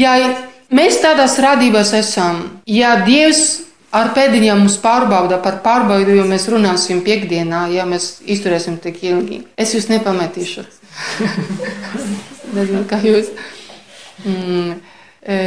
Ja 0.00 0.14
mēs 0.72 1.00
tādās 1.02 1.36
radībās 1.42 1.92
esam, 1.98 2.44
ja 2.66 2.94
Dievs 3.04 3.60
ar 3.94 4.12
pēdiņām 4.14 4.62
mums 4.62 4.78
pārbauda 4.82 5.40
par 5.42 5.60
pārbaudījumu, 5.64 6.28
mēs 6.30 6.46
runāsim 6.52 7.02
piekdienā, 7.06 7.66
ja 7.74 7.86
mēs 7.88 8.20
izturēsim 8.30 8.78
tik 8.82 9.02
ilgi. 9.06 9.42
Es 9.58 9.74
jūs 9.74 9.90
nepametīšu. 9.90 10.66
Nezinu, 12.54 12.84
kā 12.90 13.00
jūs. 13.02 13.30
Mm, 14.26 14.76
e, 15.22 15.38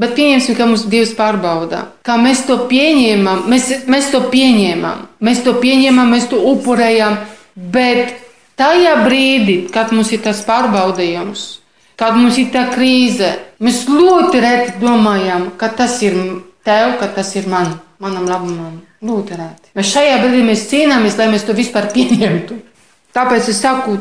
bet 0.00 0.16
pieņemsim, 0.18 0.56
ka 0.58 0.68
mums 0.68 0.86
Dievs 0.92 1.14
pārbauda. 1.18 1.86
Kā 2.06 2.16
mēs 2.20 2.44
to 2.48 2.58
pieņēmām, 2.70 3.46
mēs, 3.50 3.70
mēs 3.90 4.10
to 4.12 4.24
pieņēmām, 4.32 5.06
mēs 5.24 5.44
to 5.46 5.56
pieņēmām, 5.62 6.16
mēs 6.16 6.28
to 6.32 6.40
upurējām. 6.52 7.18
Bet 7.72 8.14
tajā 8.60 8.98
brīdī, 9.04 9.62
kad 9.72 9.94
mums 9.96 10.12
ir 10.14 10.22
tas 10.24 10.44
pārbaudījums, 10.46 11.48
kad 12.00 12.16
mums 12.16 12.38
ir 12.40 12.48
tā 12.54 12.64
krīze, 12.72 13.34
mēs 13.60 13.84
ļoti 13.90 14.40
reti 14.40 14.78
domājam, 14.80 15.50
ka 15.60 15.68
tas 15.76 15.98
ir 16.06 16.16
tev, 16.64 16.96
ka 17.00 17.10
tas 17.12 17.34
ir 17.36 17.48
man, 17.50 17.74
manam 18.00 18.24
labumam. 18.28 18.78
Ļoti 19.04 19.36
reti. 19.36 19.72
Mēs 19.76 19.92
šajā 19.94 20.16
brīdī 20.22 20.40
mēs 20.44 20.66
cīnāmies, 20.68 21.16
lai 21.20 21.28
mēs 21.32 21.44
to 21.48 21.56
vispār 21.56 21.90
pieņemtu. 21.92 22.56
Tāpēc 23.16 23.48
es 23.52 23.60
saku, 23.60 23.98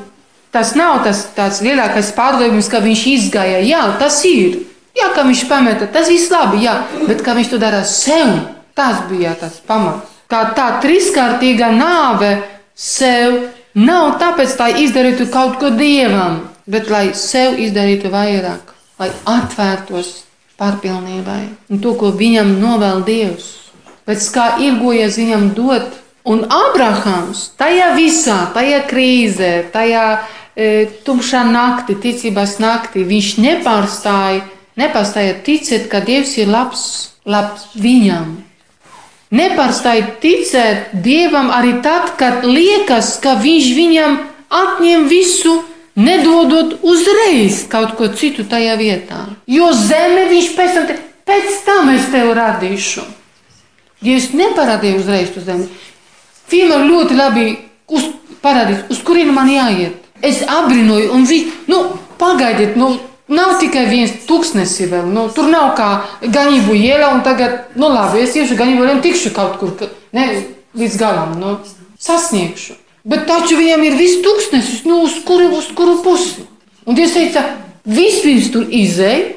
tas 0.51 0.74
nav 0.79 1.03
tas 1.06 1.25
tāds 1.36 1.62
lielākais 1.65 2.12
pārdevums, 2.15 2.68
ka 2.72 2.82
viņš 2.84 3.06
izgāja. 3.13 3.62
Jā, 3.68 3.84
tas 4.00 4.20
ir. 4.27 4.62
Jā, 4.98 5.12
ka 5.15 5.24
viņš 5.27 5.46
pameta, 5.48 5.88
tas 5.91 6.10
viss 6.12 6.32
labi, 6.34 6.63
jā, 6.65 6.74
bet 7.08 7.22
kā 7.24 7.36
viņš 7.38 7.51
to 7.51 7.60
dara 7.62 7.84
sev, 7.88 8.34
tas 8.75 9.03
bija 9.08 9.36
tas 9.39 9.60
pamats. 9.63 10.18
Kā 10.29 10.44
tā 10.58 10.68
trīskārtīga 10.84 11.72
nāve 11.74 12.34
sev 12.77 13.38
nav 13.79 14.18
tāpēc, 14.22 14.56
lai 14.60 14.72
izdarītu 14.84 15.29
kaut 15.34 15.58
ko 15.62 15.72
dievam, 15.74 16.49
bet 16.69 16.89
lai 16.93 17.09
sev 17.17 17.57
izdarītu 17.59 18.11
vairāk, 18.13 18.73
lai 19.01 19.09
atvērtos 19.25 20.11
pārpilnībai 20.59 21.41
un 21.71 21.81
to, 21.81 21.95
ko 21.97 22.11
viņam 22.15 22.57
novēl 22.61 23.03
Dievs. 23.07 23.55
Pēc 24.09 24.27
kā 24.33 24.45
ilgojies 24.65 25.17
viņam 25.21 25.49
dot, 25.57 25.97
un 26.29 26.43
Abrahams 26.49 27.49
tajā 27.59 27.93
visā, 27.97 28.39
tajā 28.53 28.83
krīzē, 28.89 29.53
tajā 29.73 30.05
e, 30.17 30.89
tumšā 31.05 31.43
naktī, 31.49 31.95
ticības 32.01 32.57
naktī, 32.61 33.05
viņš 33.07 33.31
nepārstāja, 33.45 34.43
nepārstāja 34.79 35.39
ticēt, 35.45 35.88
ka 35.91 36.03
Dievs 36.05 36.35
ir 36.41 36.51
labs, 36.51 36.85
labs 37.29 37.69
viņam. 37.77 38.38
Nepārstāja 39.29 40.07
ticēt 40.21 40.95
Dievam 41.05 41.51
arī 41.53 41.77
tad, 41.85 42.15
kad 42.17 42.45
liekas, 42.45 43.19
ka 43.21 43.38
viņš 43.38 43.73
viņam 43.77 44.15
atņem 44.49 45.05
visu 45.12 45.60
nedodot 45.99 46.77
uzreiz 46.81 47.63
kaut 47.71 47.95
ko 47.99 48.09
citu 48.15 48.45
tajā 48.47 48.75
vietā. 48.79 49.25
Jo 49.47 49.71
zeme 49.75 50.27
viņš 50.31 50.51
pēc 50.55 50.75
tam, 50.77 50.88
te, 50.89 50.97
pēc 51.27 51.63
tam 51.67 51.91
es 51.93 52.07
tev 52.13 52.31
radīšu. 52.38 53.03
Dievs 54.03 54.29
neparādīja 54.31 54.99
uzreiz 55.01 55.33
to 55.35 55.43
zemi. 55.43 55.67
Vienmēr 56.49 56.85
ļoti 56.88 57.17
labi 57.19 57.49
uz, 57.91 58.07
parādīt, 58.43 58.88
uz 58.93 59.01
kurienu 59.05 59.35
man 59.35 59.51
jāiet. 59.51 60.07
Es 60.23 60.41
abrinoju, 60.47 61.12
un 61.15 61.27
viņi, 61.27 61.51
nu, 61.71 61.81
pagaidiet, 62.19 62.77
nu, 62.79 62.93
nav 63.31 63.57
tikai 63.62 63.85
viens 63.91 64.15
tūkstnesis 64.27 64.89
vēl. 64.91 65.07
Nu, 65.12 65.27
tur 65.35 65.51
nav 65.51 65.73
kā 65.77 65.89
ganību 66.23 66.75
iela, 66.79 67.13
un 67.15 67.23
tagad, 67.27 67.75
nu, 67.79 67.91
labi, 67.91 68.23
es 68.23 68.35
iešu 68.39 68.57
ganību 68.59 68.85
ielu 68.85 68.97
un 68.97 69.03
tikšu 69.03 69.33
kaut 69.35 69.59
kur, 69.62 69.75
ne, 70.15 70.27
līdz 70.79 70.99
galam, 70.99 71.35
nu, 71.39 71.57
sasniegšu. 71.99 72.79
Bet 73.07 73.25
taču 73.29 73.57
viņam 73.59 73.83
ir 73.88 73.97
viss 73.99 74.19
tūkstnesis, 74.25 74.83
nu 74.88 75.03
uz 75.05 75.19
kuru, 75.25 75.49
uz 75.57 75.69
kuru 75.75 75.99
pusi. 76.03 76.43
Un 76.89 76.97
Dievs 76.97 77.15
teica, 77.15 77.43
viņš 77.88 78.49
tur 78.53 78.65
izēja, 78.73 79.35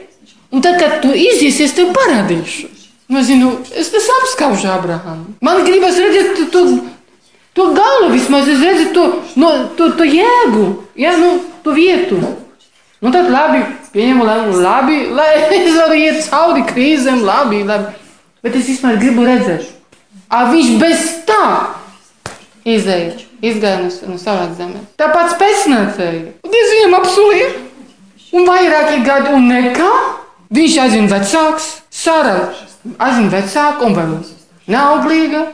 un 0.51 0.65
tad, 0.65 0.79
kad 0.81 1.01
tu 1.05 1.13
izies, 1.15 1.61
es 1.63 1.77
tev 1.77 1.93
parādīšu. 1.95 2.71
Nu, 3.13 3.21
es 3.21 3.29
zinu, 3.29 3.53
es 3.77 3.91
tas 3.93 4.09
apskaužu 4.19 4.71
Abrahamu. 4.73 5.35
Man 5.45 5.67
gribas 5.67 5.99
redzēt 6.01 6.33
to, 6.39 6.47
to, 6.55 6.63
to 7.53 7.67
galu 7.77 8.09
vismaz, 8.15 8.49
es 8.49 8.63
redzu 8.65 8.87
to, 8.97 9.05
no, 9.37 9.51
to, 9.77 9.91
to 9.99 10.07
jēgu, 10.09 10.65
ja, 10.97 11.13
nu, 11.21 11.35
to 11.65 11.75
vietu. 11.77 12.23
Nu, 13.03 13.11
tad 13.13 13.29
labi, 13.31 13.61
pieņemu 13.93 14.27
lēmumu, 14.27 14.63
labi, 14.65 14.99
lai 15.19 15.29
es 15.45 15.77
varu 15.77 15.99
iet 16.01 16.25
cauri 16.31 16.65
krīzēm, 16.71 17.21
labi, 17.27 17.63
labi. 17.69 17.93
Bet 18.43 18.57
es 18.59 18.67
vispār 18.73 18.97
gribu 18.99 19.27
redzēt, 19.27 19.69
a 20.33 20.47
viņš 20.51 20.73
bez 20.81 21.05
tā 21.29 21.45
izēja, 22.69 23.17
izgāja 23.43 23.83
no, 23.85 24.19
savas 24.21 24.57
zemes. 24.59 24.89
Tāpat 25.01 25.37
pēcnācēji. 25.41 26.25
Dievs 26.47 26.75
viņam 26.77 26.99
apsolīja, 27.01 27.49
un 28.39 28.49
vairāki 28.49 29.03
gadi, 29.07 29.35
un 29.37 29.49
nekā. 29.51 29.91
Viņš 30.53 30.79
aizvien 30.83 31.09
vecāks, 31.09 31.69
Sara 31.93 32.37
aizvien 33.01 33.31
vecāka 33.33 33.87
un 33.87 33.97
vēl 33.97 34.15
neauglīga. 34.73 35.47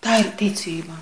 Tā 0.00 0.20
ir 0.22 0.28
ticība. 0.38 0.96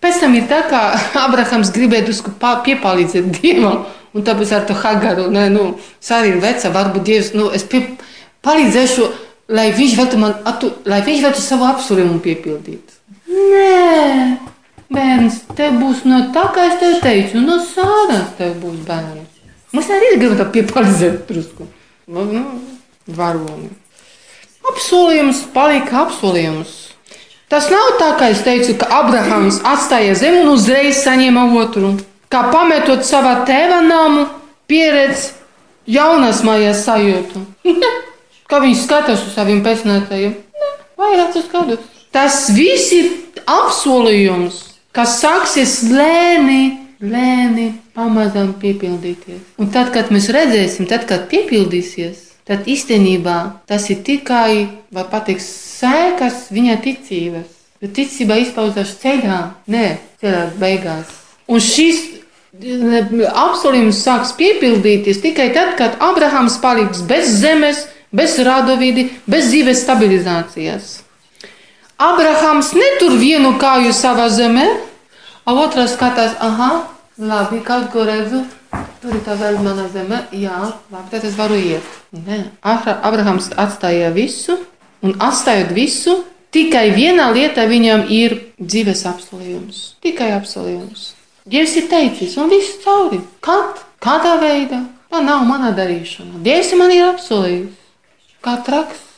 Pēc 0.00 0.22
tam 0.22 0.34
ir 0.34 0.46
tā, 0.50 0.62
kā 0.70 0.80
Abrahams 1.26 1.72
gribēja 1.74 2.06
drusku 2.08 2.32
piepalīdzēt 2.40 3.28
Dievam, 3.36 3.84
un 4.16 4.24
tāpēc 4.26 4.54
ar 4.56 4.64
to 4.68 4.76
Hagaru, 4.78 5.28
ne, 5.32 5.48
nu, 5.52 5.66
Sara 6.00 6.30
ir 6.30 6.40
veca, 6.42 6.72
varbūt 6.74 7.04
Dievs, 7.06 7.34
nu, 7.36 7.50
es 7.54 7.66
palīdzēšu, 7.68 9.10
lai 9.52 9.68
viņš 9.76 9.98
varētu 9.98 10.22
man, 10.22 10.38
atu, 10.48 10.72
lai 10.88 11.02
viņš 11.04 11.26
varētu 11.26 11.44
savu 11.44 11.68
apsolījumu 11.68 12.22
piepildīt. 12.24 12.96
Nē, 13.40 14.36
bērns, 14.92 15.40
tev 15.56 15.78
būs 15.80 16.04
no 16.08 16.20
tā, 16.34 16.46
kā 16.54 16.66
es 16.70 16.78
tev 16.82 16.98
teicu, 17.04 17.40
no 17.44 17.60
sāras 17.64 18.34
tev 18.38 18.56
būs 18.62 18.82
bērns. 18.88 19.40
Mums 19.72 19.90
arī 19.94 20.14
gribam 20.18 20.38
tā 20.40 20.48
piepalīdzēt 20.50 21.24
drusku. 21.28 21.68
Nu, 22.10 22.24
nu, 22.26 22.44
varoni. 23.06 23.70
Apsolījums 24.70 25.44
palika 25.54 26.04
apsolījums. 26.04 26.74
Tas 27.50 27.66
nav 27.70 27.96
tā, 27.98 28.12
kā 28.18 28.28
es 28.30 28.42
teicu, 28.46 28.76
ka 28.78 28.86
Abrahams 29.00 29.58
atstāja 29.66 30.14
zemi 30.18 30.44
un 30.44 30.52
uzreiz 30.52 31.00
saņēma 31.02 31.48
otru. 31.58 31.96
Kā 32.30 32.44
pametot 32.52 33.02
savā 33.06 33.40
tēva 33.46 33.80
namu, 33.82 34.28
pieredz 34.70 35.32
jaunas 35.90 36.44
mājās 36.46 36.84
sajūtu. 36.86 37.42
kā 38.50 38.60
viņš 38.62 38.84
skatās 38.84 39.24
uz 39.26 39.34
saviem 39.34 39.64
pēcnātājiem. 39.66 40.36
Vairākus 41.00 41.48
gadus. 41.50 41.99
Tas 42.10 42.48
viss 42.56 42.90
ir 42.94 43.10
apsolījums, 43.46 44.56
kas 44.96 45.20
sāksies 45.22 45.76
lēni, 45.86 46.62
lēni, 46.98 47.68
pamazām 47.94 48.56
piepildīties. 48.58 49.54
Un 49.62 49.70
tad, 49.70 49.92
kad 49.94 50.10
mēs 50.10 50.26
redzēsim, 50.34 50.88
tad, 50.90 51.06
kad 51.06 51.28
piepildīsies, 51.30 52.24
tad 52.50 52.66
īstenībā 52.66 53.38
tas 53.70 53.86
ir 53.94 54.02
tikai, 54.06 54.66
vai 54.90 55.04
pateikt, 55.12 55.44
sēkas 55.46 56.48
viņa 56.50 56.80
ticības. 56.84 57.58
Jo 57.80 57.88
ticība 57.96 58.36
izpaužas 58.42 58.96
ceļā, 59.00 59.38
ne 59.72 59.84
ceļā 60.20 60.42
beigās. 60.60 61.14
Un 61.48 61.62
šis 61.64 62.02
apsolījums 63.30 64.02
sāks 64.02 64.34
piepildīties 64.36 65.22
tikai 65.22 65.52
tad, 65.54 65.76
kad 65.78 65.94
Abrahams 66.02 66.58
paliks 66.60 67.00
bez 67.06 67.30
zemes, 67.38 67.86
bez 68.12 68.34
radovidi, 68.42 69.06
bez 69.30 69.48
dzīves 69.52 69.84
stabilizācijas. 69.86 70.98
Abrahams 72.00 72.72
netur 72.72 73.18
vienu 73.20 73.52
kāju 73.60 73.92
savā 73.92 74.30
zemē, 74.32 74.64
a 75.44 75.52
otrs 75.52 75.98
skatās, 75.98 76.32
ah, 76.40 76.86
labi, 77.20 77.60
kaut 77.66 77.90
ko 77.92 78.06
redzu. 78.08 78.46
Tur 79.02 79.16
ir 79.16 79.20
tā 79.24 79.34
vēl 79.36 79.58
mana 79.60 79.84
zeme, 79.92 80.22
jā, 80.32 80.56
labi, 80.92 81.08
tad 81.12 81.26
es 81.28 81.36
varu 81.36 81.58
iet. 81.60 81.84
Nē, 82.16 82.38
Abrahams 82.64 83.50
atstāja 83.58 84.08
visu, 84.14 84.56
un 85.04 85.16
atstājot 85.20 85.74
visu, 85.76 86.14
tikai 86.56 86.90
viena 86.96 87.30
lieta 87.36 87.66
viņam 87.68 88.06
ir 88.08 88.36
dzīves 88.60 89.04
apsolījums. 89.10 89.82
Tikai 90.00 90.30
apsolījums. 90.38 91.10
Dievs 91.50 91.76
ir 91.80 91.88
teicis, 91.92 92.38
un 92.40 92.48
viss 92.52 92.80
cauri. 92.84 93.20
Kad? 93.44 93.84
Kādā 94.00 94.38
veidā? 94.40 94.84
Tā 95.12 95.20
nav 95.24 95.44
mana 95.48 95.74
darīšana. 95.76 96.40
Dievs 96.44 96.72
man 96.80 96.96
ir 96.96 97.08
apsolījis. 97.10 97.76
Kā 98.40 98.56
traks. 98.64 99.09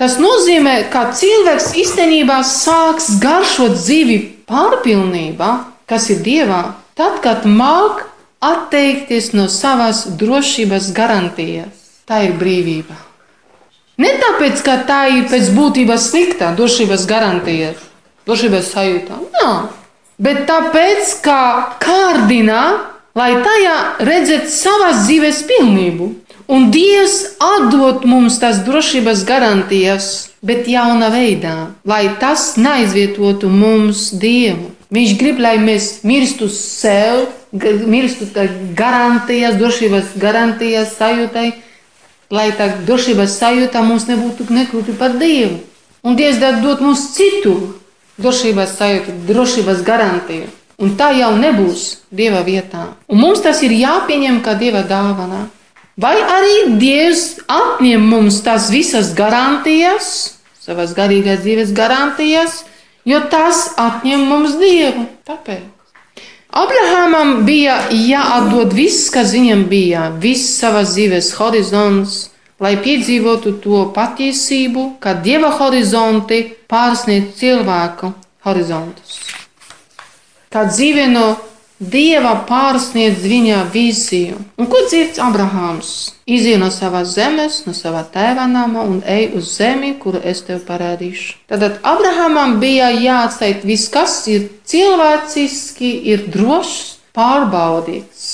Tas 0.00 0.16
nozīmē, 0.20 0.88
ka 0.92 1.10
cilvēks 1.14 1.72
īstenībā 1.82 2.40
sāks 2.46 3.10
garšot 3.22 3.76
dzīvi 3.76 4.18
pārpilnībā, 4.48 5.50
kas 5.86 6.08
ir 6.14 6.22
dievā, 6.24 6.62
tad, 6.98 7.20
kad 7.24 7.44
māk 7.46 8.06
atteikties 8.42 9.32
no 9.36 9.46
savas 9.52 10.06
drošības 10.18 10.90
garantijas. 10.96 11.78
Tā 12.08 12.24
ir 12.26 12.36
brīvība. 12.40 12.96
Ne 14.02 14.10
tāpēc, 14.18 14.62
ka 14.64 14.80
tā 14.88 15.02
ir 15.12 15.28
pēc 15.30 15.52
būtības 15.54 16.08
sliktā 16.10 16.50
drošības 16.56 17.04
garantija, 17.06 17.74
drošības 18.26 18.70
sajūta. 18.72 19.18
Nā, 19.36 19.52
bet 20.18 20.42
tāpēc, 20.48 21.12
ka 21.22 21.38
kārdina, 21.82 22.62
lai 23.14 23.36
tajā 23.44 23.76
redzētu 24.02 24.50
savas 24.50 25.04
dzīves 25.04 25.44
pilnību. 25.50 26.08
Un 26.50 26.70
Dievs 26.74 27.36
atdod 27.42 28.06
mums 28.08 28.38
tās 28.42 28.62
drošības 28.66 29.24
garantijas, 29.28 30.06
bet 30.42 30.66
jaunā 30.70 31.10
veidā, 31.12 31.72
lai 31.86 32.16
tas 32.20 32.54
neaizvietotu 32.58 33.50
mums 33.50 34.10
Dievu. 34.12 34.70
Viņš 34.92 35.12
grib, 35.20 35.38
lai 35.40 35.56
mēs 35.62 36.02
mirstu 36.04 36.50
sev, 36.52 37.28
mirstu 37.52 38.28
garantijas, 38.76 39.56
drošības 39.60 40.16
garantijas 40.20 40.96
sajūtai, 40.98 41.52
lai 42.32 42.48
tā 42.56 42.68
drošības 42.86 43.38
sajūta 43.38 43.84
mums 43.86 44.08
nebūtu 44.10 44.48
nekļūtu 44.50 44.96
par 44.98 45.16
Dievu. 45.20 45.60
Un 46.02 46.18
Dievs 46.18 46.42
dod 46.60 46.82
mums 46.82 47.12
citu 47.14 47.54
drošības 48.18 48.76
sajūtu, 48.80 49.16
drošības 49.28 49.86
garantiju. 49.86 50.50
Un 50.82 50.96
tā 50.98 51.12
jau 51.14 51.30
nebūs 51.38 52.02
Dieva 52.10 52.42
vietā. 52.42 52.88
Un 53.06 53.20
mums 53.22 53.42
tas 53.44 53.60
ir 53.62 53.74
jāpieņem 53.76 54.40
kā 54.42 54.56
Dieva 54.58 54.82
dāvana. 54.82 55.46
Vai 56.00 56.16
arī 56.16 56.78
Dievs 56.80 57.42
atņem 57.52 58.04
mums 58.08 58.40
tās 58.44 58.70
visas 58.72 59.12
garantijas, 59.16 60.38
savas 60.62 60.94
garīgās 60.96 61.42
dzīves 61.44 61.74
garantijas, 61.76 62.62
jo 63.04 63.20
tas 63.28 63.66
atņem 63.76 64.24
mums 64.24 64.56
Dievu. 64.60 65.04
Tāpēc. 65.28 65.68
Abrahamam 66.52 67.44
bija 67.44 67.78
jāatdod 67.92 68.74
viss, 68.76 69.10
kas 69.12 69.32
viņam 69.32 69.66
bija, 69.68 70.08
viss 70.20 70.58
savas 70.60 70.92
dzīves 70.92 71.30
horizonts, 71.38 72.16
lai 72.60 72.74
piedzīvotu 72.80 73.54
to 73.60 73.86
patiesību, 73.92 74.98
ka 75.00 75.14
Dieva 75.24 75.52
horizonti 75.56 76.42
pārsniedz 76.68 77.36
cilvēku 77.40 78.12
horizontus. 78.44 79.16
Kā 80.52 80.66
dzīve 80.68 81.08
no 81.08 81.26
Dieva 81.82 82.36
pārsniedz 82.46 83.24
viņa 83.26 83.62
vīziju. 83.74 84.36
Un 84.54 84.68
ko 84.70 84.84
dzird 84.86 85.16
Abrahāms? 85.18 86.12
Iziet 86.30 86.60
no 86.62 86.68
savas 86.70 87.16
zemes, 87.16 87.56
no 87.66 87.72
sava 87.74 88.04
tēva 88.06 88.44
nama 88.46 88.84
un 88.86 89.00
ej 89.02 89.32
uz 89.40 89.48
zemi, 89.56 89.96
kuru 89.98 90.20
es 90.22 90.44
tev 90.46 90.60
parādīšu. 90.68 91.40
Tad 91.50 91.80
Abrahamam 91.82 92.60
bija 92.62 92.92
jāatstāj 92.94 93.64
viss, 93.66 93.90
kas 93.90 94.14
ir 94.30 94.44
cilvēciski, 94.62 95.90
ir 96.12 96.28
drošs, 96.30 97.00
pārbaudīts. 97.18 98.28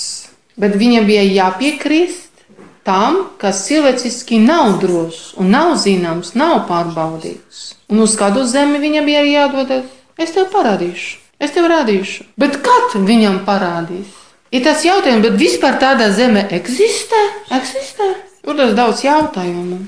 Bet 0.59 0.77
viņam 0.77 1.07
bija 1.09 1.23
jāpiekrist 1.25 2.43
tam, 2.85 3.17
kas 3.41 3.63
cilvēciski 3.65 4.37
nav 4.43 4.77
drošs 4.83 5.39
un 5.41 5.49
nav 5.55 5.73
zināms, 5.81 6.35
nav 6.37 6.67
pārbaudīts. 6.69 7.65
Un 7.89 8.05
uz 8.05 8.13
kādu 8.19 8.45
zemi 8.45 8.77
viņam 8.77 9.09
bija 9.09 9.25
jādodas? 9.25 9.89
Es 10.21 10.37
tev 10.37 10.51
parādīšu. 10.53 11.18
Es 11.39 11.53
tev 11.55 11.69
rādīšu. 11.71 12.25
Bet 12.39 12.59
kad 12.65 12.97
viņam 13.07 13.43
parādīs? 13.47 14.11
Ir 14.51 14.63
tas 14.65 14.83
jautājums, 14.83 15.23
bet 15.23 15.37
vispār 15.39 15.77
tāda 15.79 16.09
zeme 16.11 16.43
eksistē? 16.57 17.19
eksistē? 17.53 18.09
Tur 18.43 18.57
tas 18.57 18.73
daudz 18.75 19.03
jautājumu. 19.05 19.79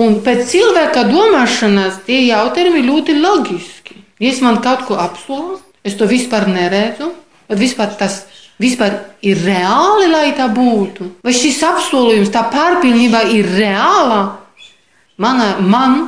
Un 0.00 0.20
pēc 0.24 0.44
cilvēka 0.50 1.04
domāšanas 1.10 2.00
tie 2.06 2.22
jautājumi 2.28 2.84
ļoti 2.86 3.16
loģiski. 3.20 3.98
Ja 4.22 4.30
es 4.32 4.40
man 4.44 4.60
kaut 4.64 4.86
ko 4.88 4.98
apsolu, 5.00 5.58
es 5.84 5.96
to 5.98 6.08
vispār 6.10 6.48
neredzu, 6.50 7.10
bet 7.50 7.60
vispār 7.60 7.94
tas 7.98 8.22
vispār 8.60 8.98
ir 9.24 9.40
reāli, 9.40 10.10
lai 10.12 10.30
tā 10.36 10.50
būtu. 10.52 11.08
Vai 11.24 11.34
šis 11.34 11.62
apsolījums, 11.64 12.32
tā 12.32 12.44
pārpilnība 12.52 13.24
ir 13.32 13.48
reāla? 13.56 14.22
Mana, 15.20 15.54
man, 15.60 16.00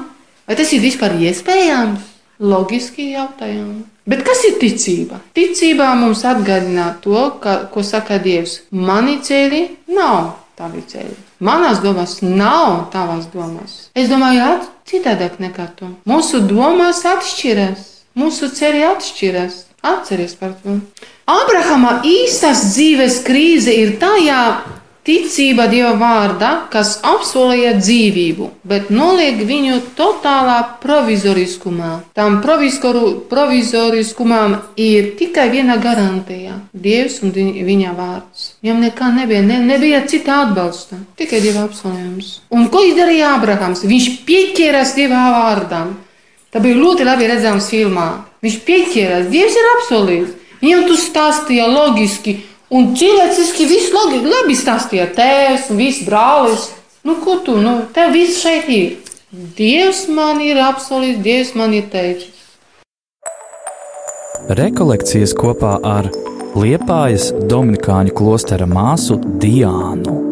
vai 0.48 0.56
tas 0.58 0.72
ir 0.72 0.82
vispār 0.84 1.16
iespējams? 1.20 2.11
Loģiski 2.42 3.12
jautājumi. 3.12 3.84
Bet 4.10 4.24
kas 4.26 4.42
ir 4.48 4.56
ticība? 4.58 5.20
Ticībā 5.36 5.92
mums 5.94 6.24
atgādina 6.26 6.88
to, 7.04 7.18
ka, 7.42 7.68
ko 7.70 7.84
saka 7.86 8.18
Dievs. 8.22 8.58
Mani 8.74 9.20
ceļi 9.22 9.62
nav 9.94 10.32
tavi 10.58 10.82
ceļi. 10.88 11.14
Manas 11.42 11.80
domas 11.82 12.18
nav 12.22 12.88
tavas 12.92 13.28
domas. 13.32 13.78
Es 13.98 14.10
domāju, 14.10 14.60
citādāk 14.90 15.38
nekā 15.42 15.68
tu. 15.78 15.88
Mūsu 16.06 16.42
domas 16.46 17.04
atšķiras, 17.08 17.86
mūsu 18.18 18.50
ceļi 18.58 18.86
atšķiras. 18.92 19.66
Atceries 19.82 20.36
par 20.38 20.52
to. 20.62 20.76
Abrahama 21.26 21.96
īstas 22.06 22.60
dzīves 22.70 23.16
krīze 23.26 23.72
ir 23.74 23.96
tajā, 23.98 24.42
Ticība 25.02 25.64
Dieva 25.66 25.96
vārdā, 25.98 26.70
kas 26.70 27.00
apsolīja 27.02 27.72
dzīvību, 27.74 28.62
bet 28.70 28.86
noliek 28.94 29.34
viņu 29.48 29.80
totālā 29.98 30.78
provizoriskumā. 30.78 32.06
Tam 32.14 32.38
provizoriskumam 32.38 34.54
ir 34.78 35.18
tikai 35.18 35.50
viena 35.50 35.74
garantija- 35.82 36.62
Dievs 36.84 37.18
un 37.26 37.34
viņa 37.34 37.90
vārds. 37.98 38.54
Viņam 38.62 38.78
nekā 38.84 39.10
nebija, 39.16 39.42
ne, 39.42 39.58
nebija 39.58 40.06
cita 40.06 40.38
atbalsta, 40.44 40.96
tikai 41.18 41.40
Dieva 41.40 41.66
apsolījums. 41.66 42.38
Un 42.52 42.68
ko 42.68 42.78
izdarīja 42.86 43.34
Abrahams? 43.34 43.82
Viņš 43.82 44.24
pieķērās 44.24 44.94
Dieva 44.94 45.34
vārdam. 45.34 45.96
Tā 46.52 46.60
bija 46.62 46.76
ļoti 46.78 47.04
labi 47.04 47.26
redzams 47.26 47.68
filmā. 47.74 48.08
Viņš 48.40 48.56
pieķērās, 48.68 49.30
Dievs 49.34 49.56
ir 49.56 49.64
apsolījis. 49.74 50.30
Viņam 50.62 50.86
tu 50.86 50.94
stāstīja 50.94 51.66
loģiski 51.66 52.51
Un 52.72 52.94
cilvēciski 52.96 53.66
viss 53.68 53.92
logi, 53.92 54.22
labi 54.24 54.54
stāstīja 54.56 55.10
tēvs 55.12 55.68
un 55.74 55.76
viss 55.76 56.06
brālis. 56.06 56.70
Nu, 57.04 57.18
ko 57.20 57.36
tu, 57.44 57.58
nu, 57.60 57.82
tev 57.92 58.14
viss 58.16 58.40
šeit 58.40 58.70
ir. 58.72 58.94
Dievs 59.58 60.06
man 60.08 60.40
ir 60.40 60.60
apsolījis, 60.60 61.20
Dievs 61.20 61.52
man 61.58 61.76
ir 61.76 61.90
teicis. 61.92 62.32
Rekolekcijas 64.56 65.36
kopā 65.36 65.76
ar 65.84 66.08
Liepājas 66.56 67.30
Dominikāņu 67.48 68.16
klostera 68.16 68.68
māsu 68.68 69.20
Diānu. 69.20 70.31